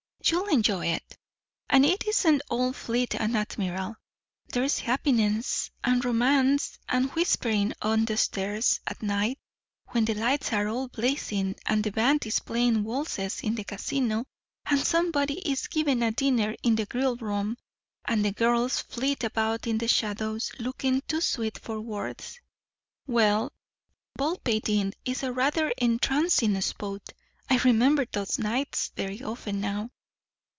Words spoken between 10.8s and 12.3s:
blazing, and the band